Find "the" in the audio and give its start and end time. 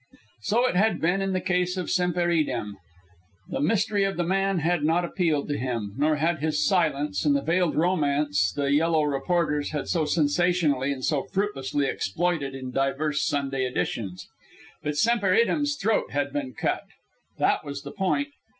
1.33-1.39, 3.49-3.59, 4.17-4.23, 7.35-7.41, 8.63-8.71, 17.83-17.91